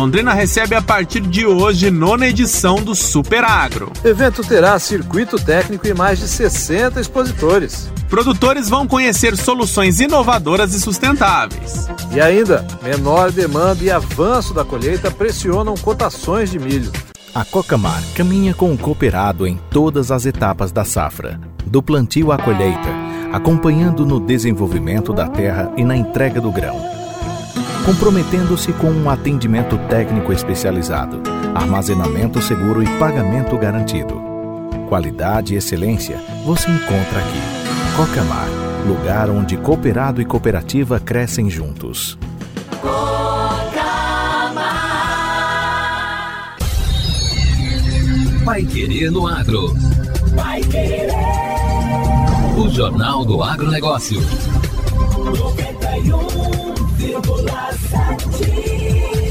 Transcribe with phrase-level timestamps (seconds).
[0.00, 3.92] Londrina recebe a partir de hoje nona edição do Super Agro.
[4.02, 7.92] O evento terá circuito técnico e mais de 60 expositores.
[8.08, 11.86] Produtores vão conhecer soluções inovadoras e sustentáveis.
[12.14, 16.90] E ainda, menor demanda e avanço da colheita pressionam cotações de milho.
[17.34, 22.38] A Cocamar caminha com o cooperado em todas as etapas da safra, do plantio à
[22.38, 22.88] colheita,
[23.34, 26.99] acompanhando no desenvolvimento da terra e na entrega do grão
[27.90, 31.20] comprometendo-se com um atendimento técnico especializado,
[31.52, 34.14] armazenamento seguro e pagamento garantido.
[34.88, 37.96] Qualidade e excelência você encontra aqui.
[37.96, 38.46] Cocamar,
[38.86, 42.16] lugar onde cooperado e cooperativa crescem juntos.
[48.44, 49.74] Pai Querer no Agro.
[50.36, 51.10] Pai Querer.
[52.56, 54.20] O Jornal do Agronegócio.
[57.00, 59.29] 91,7.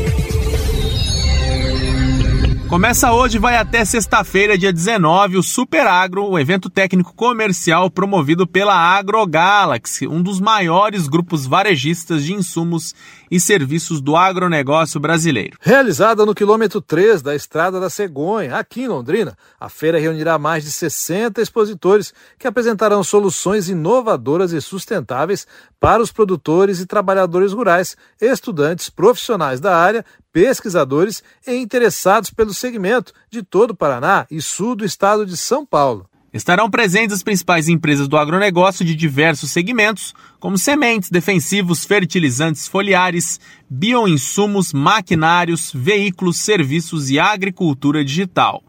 [2.69, 7.89] Começa hoje e vai até sexta-feira, dia 19, o Super Agro, o evento técnico comercial
[7.89, 12.93] promovido pela AgroGalaxy, um dos maiores grupos varejistas de insumos
[13.31, 15.57] e serviços do agronegócio brasileiro.
[15.59, 20.63] Realizada no quilômetro 3 da Estrada da Cegonha, aqui em Londrina, a feira reunirá mais
[20.63, 25.47] de 60 expositores que apresentarão soluções inovadoras e sustentáveis
[25.79, 33.13] para os produtores e trabalhadores rurais, estudantes, profissionais da área, pesquisadores e interessados pelo segmento
[33.29, 36.09] de todo o Paraná e sul do estado de São Paulo.
[36.31, 43.39] Estarão presentes as principais empresas do agronegócio de diversos segmentos, como sementes, defensivos, fertilizantes foliares,
[43.67, 48.63] bioinsumos, maquinários, veículos, serviços e agricultura digital.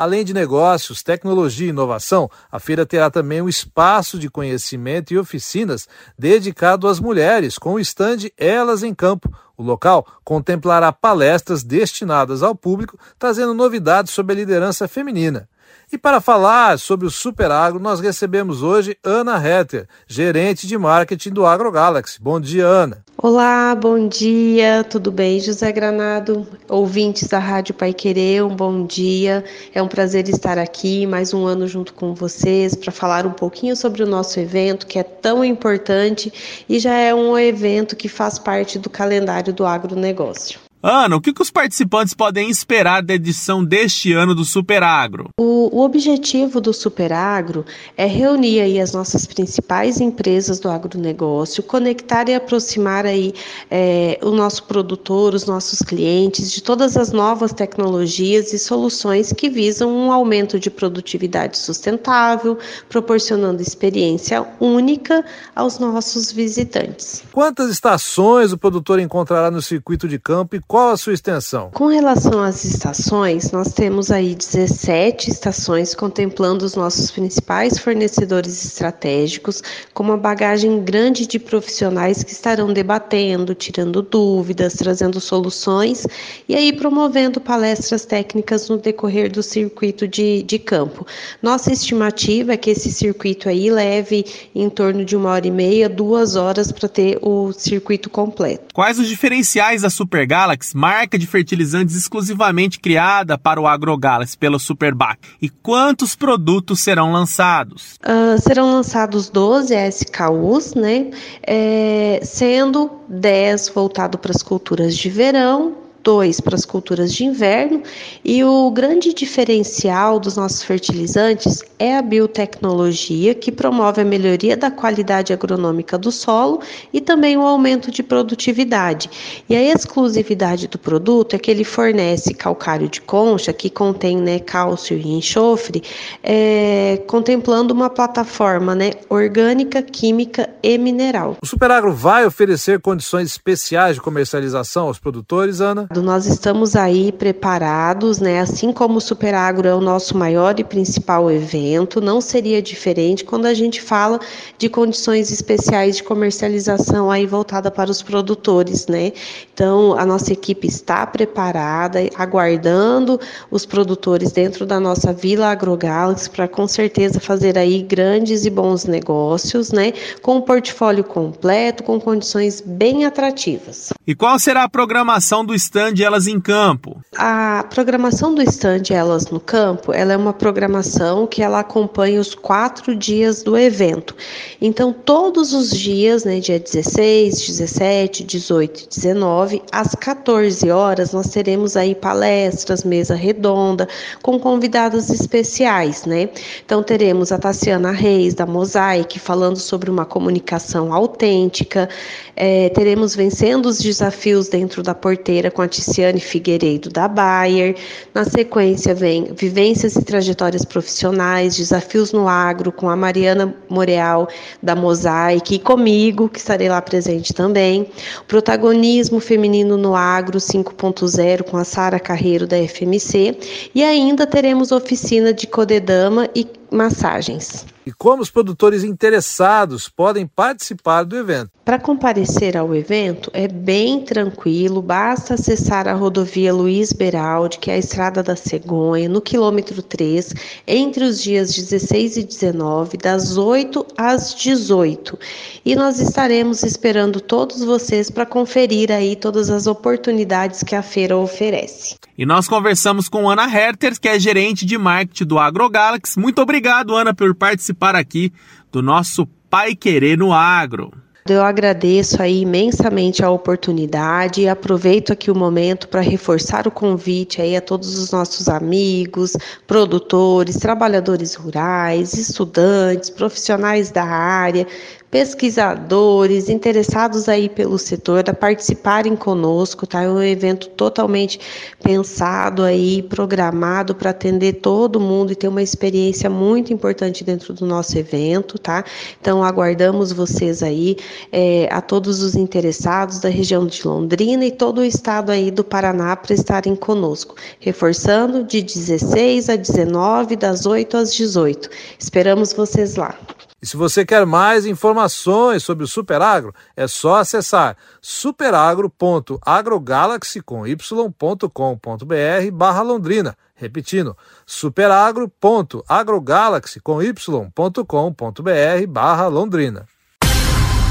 [0.00, 5.18] Além de negócios, tecnologia e inovação, a feira terá também um espaço de conhecimento e
[5.18, 5.86] oficinas
[6.18, 9.30] dedicado às mulheres, com o estande Elas em Campo.
[9.58, 15.46] O local contemplará palestras destinadas ao público, trazendo novidades sobre a liderança feminina.
[15.92, 21.30] E para falar sobre o Super Agro, nós recebemos hoje Ana Hetter, gerente de marketing
[21.30, 22.18] do AgroGalaxy.
[22.22, 23.04] Bom dia, Ana.
[23.22, 26.46] Olá, bom dia, tudo bem, José Granado?
[26.66, 29.44] Ouvintes da Rádio Pai Querer, um bom dia.
[29.74, 33.76] É um prazer estar aqui mais um ano junto com vocês para falar um pouquinho
[33.76, 36.32] sobre o nosso evento, que é tão importante
[36.66, 40.69] e já é um evento que faz parte do calendário do agronegócio.
[40.82, 45.28] Ana, o que, que os participantes podem esperar da edição deste ano do Super Agro?
[45.38, 47.66] O, o objetivo do Super Agro
[47.98, 53.34] é reunir aí as nossas principais empresas do agronegócio, conectar e aproximar aí
[53.70, 59.50] é, o nosso produtor, os nossos clientes de todas as novas tecnologias e soluções que
[59.50, 62.58] visam um aumento de produtividade sustentável,
[62.88, 65.22] proporcionando experiência única
[65.54, 67.22] aos nossos visitantes.
[67.30, 71.68] Quantas estações o produtor encontrará no circuito de campo e qual a sua extensão?
[71.74, 79.64] Com relação às estações, nós temos aí 17 estações contemplando os nossos principais fornecedores estratégicos,
[79.92, 86.06] com uma bagagem grande de profissionais que estarão debatendo, tirando dúvidas, trazendo soluções
[86.48, 91.04] e aí promovendo palestras técnicas no decorrer do circuito de, de campo.
[91.42, 95.88] Nossa estimativa é que esse circuito aí leve em torno de uma hora e meia,
[95.88, 98.66] duas horas para ter o circuito completo.
[98.72, 100.24] Quais os diferenciais da Super
[100.60, 105.18] Galaxy, marca de fertilizantes exclusivamente criada para o AgroGalaxy pela Superbac?
[105.40, 107.98] E quantos produtos serão lançados?
[108.04, 111.10] Uh, serão lançados 12 SKUs, né?
[111.42, 115.74] É, sendo 10 voltado para as culturas de verão,
[116.10, 117.84] dois para as culturas de inverno
[118.24, 124.72] e o grande diferencial dos nossos fertilizantes é a biotecnologia que promove a melhoria da
[124.72, 126.62] qualidade agronômica do solo
[126.92, 129.08] e também o aumento de produtividade.
[129.48, 134.40] E a exclusividade do produto é que ele fornece calcário de concha que contém né,
[134.40, 135.80] cálcio e enxofre,
[136.24, 141.36] é, contemplando uma plataforma né, orgânica, química e mineral.
[141.40, 145.86] O Superagro vai oferecer condições especiais de comercialização aos produtores, Ana?
[146.02, 148.40] Nós estamos aí preparados, né?
[148.40, 153.24] Assim como o Super Agro é o nosso maior e principal evento, não seria diferente
[153.24, 154.20] quando a gente fala
[154.58, 159.12] de condições especiais de comercialização aí voltada para os produtores, né?
[159.52, 163.20] Então, a nossa equipe está preparada, aguardando
[163.50, 168.84] os produtores dentro da nossa Vila AgroGalaxy para com certeza fazer aí grandes e bons
[168.84, 169.92] negócios, né?
[170.22, 173.92] Com um portfólio completo, com condições bem atrativas.
[174.06, 177.00] E qual será a programação do stand Elas em Campo?
[177.16, 182.34] A programação do stand Elas no Campo, ela é uma programação que ela acompanha os
[182.34, 184.14] quatro dias do evento.
[184.60, 191.28] Então, todos os dias, né, dia 16, 17, 18 e 19, às 14 horas, nós
[191.28, 193.88] teremos aí palestras, mesa redonda,
[194.22, 196.28] com convidadas especiais, né?
[196.64, 201.88] Então, teremos a Tassiana Reis, da Mosaic, falando sobre uma comunicação autêntica,
[202.36, 207.76] é, teremos Vencendo os Desafios dentro da Porteira com a Ticiane Figueiredo, da Bayer.
[208.12, 214.28] Na sequência, vem Vivências e Trajetórias Profissionais, Desafios no Agro, com a Mariana Moreal,
[214.62, 217.86] da Mosaic, e comigo, que estarei lá presente também.
[218.28, 223.38] Protagonismo Feminino no Agro 5.0, com a Sara Carreiro, da FMC.
[223.74, 227.64] E ainda teremos oficina de Codedama e massagens.
[227.84, 231.50] E como os produtores interessados podem participar do evento?
[231.70, 237.74] Para comparecer ao evento é bem tranquilo, basta acessar a rodovia Luiz Beraldi, que é
[237.74, 240.34] a Estrada da Cegonha, no quilômetro 3,
[240.66, 245.16] entre os dias 16 e 19, das 8 às 18.
[245.64, 251.16] E nós estaremos esperando todos vocês para conferir aí todas as oportunidades que a feira
[251.16, 251.94] oferece.
[252.18, 256.18] E nós conversamos com Ana Herter, que é gerente de marketing do AgroGalaxy.
[256.18, 258.32] Muito obrigado, Ana, por participar aqui
[258.72, 260.90] do nosso Pai Querer no Agro.
[261.28, 267.42] Eu agradeço aí imensamente a oportunidade e aproveito aqui o momento para reforçar o convite
[267.42, 269.36] aí a todos os nossos amigos,
[269.66, 274.66] produtores, trabalhadores rurais, estudantes, profissionais da área,
[275.10, 280.04] pesquisadores interessados aí pelo setor a participarem conosco, tá?
[280.04, 281.40] É um evento totalmente
[281.82, 287.66] pensado aí, programado para atender todo mundo e ter uma experiência muito importante dentro do
[287.66, 288.84] nosso evento, tá?
[289.20, 290.96] Então aguardamos vocês aí,
[291.32, 295.64] é, a todos os interessados da região de Londrina e todo o estado aí do
[295.64, 301.68] Paraná para estarem conosco, reforçando de 16 a 19, das 8 às 18.
[301.98, 303.18] Esperamos vocês lá.
[303.62, 312.50] E se você quer mais informações sobre o Superagro, é só acessar superagro.agrogalaxy com y.com.br
[312.52, 313.36] barra Londrina.
[313.54, 314.16] Repetindo,
[314.46, 319.86] superagro.agrogalaxy com y.com.br barra Londrina.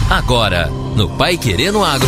[0.10, 2.07] Agora, no Pai Querendo Agro.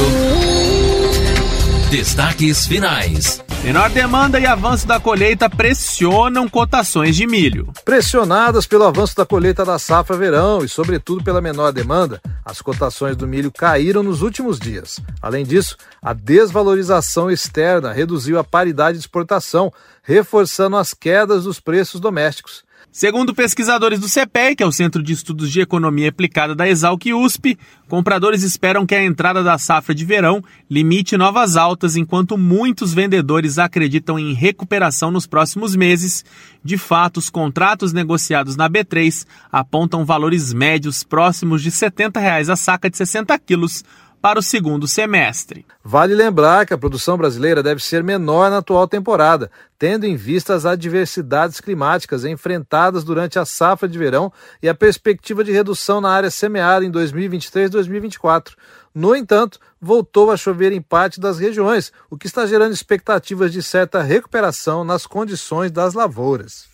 [1.91, 3.43] Destaques finais.
[3.63, 7.71] Menor demanda e avanço da colheita pressionam cotações de milho.
[7.85, 13.15] Pressionadas pelo avanço da colheita da safra verão e, sobretudo, pela menor demanda, as cotações
[13.15, 14.99] do milho caíram nos últimos dias.
[15.21, 19.71] Além disso, a desvalorização externa reduziu a paridade de exportação,
[20.01, 22.63] reforçando as quedas dos preços domésticos.
[22.93, 27.05] Segundo pesquisadores do CPEI, que é o Centro de Estudos de Economia Aplicada da Exalc
[27.13, 27.57] USP,
[27.87, 33.57] compradores esperam que a entrada da safra de verão limite novas altas, enquanto muitos vendedores
[33.57, 36.25] acreditam em recuperação nos próximos meses.
[36.61, 42.57] De fato, os contratos negociados na B3 apontam valores médios próximos de 70 reais a
[42.57, 43.85] saca de 60 quilos
[44.21, 45.65] para o segundo semestre.
[45.83, 50.53] Vale lembrar que a produção brasileira deve ser menor na atual temporada, tendo em vista
[50.53, 54.31] as adversidades climáticas enfrentadas durante a safra de verão
[54.61, 58.55] e a perspectiva de redução na área semeada em 2023 e 2024.
[58.93, 63.63] No entanto, voltou a chover em parte das regiões, o que está gerando expectativas de
[63.63, 66.69] certa recuperação nas condições das lavouras.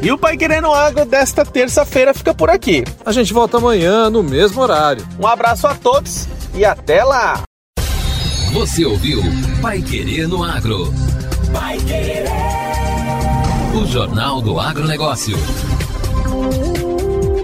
[0.00, 2.84] E o Pai Querendo Água desta terça-feira fica por aqui.
[3.04, 5.04] A gente volta amanhã no mesmo horário.
[5.18, 7.42] Um abraço a todos e até lá!
[8.52, 9.20] Você ouviu
[9.60, 10.92] Pai Querendo Agro.
[11.50, 12.24] Vai querer.
[13.74, 15.36] O Jornal do Agronegócio.